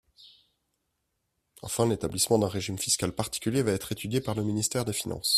Enfin, 1.61 1.87
l’établissement 1.87 2.39
d’un 2.39 2.47
régime 2.47 2.79
fiscal 2.79 3.11
particulier 3.13 3.61
va 3.61 3.71
être 3.71 3.91
étudié 3.91 4.19
par 4.19 4.33
le 4.33 4.43
ministère 4.43 4.83
des 4.83 4.93
finances. 4.93 5.29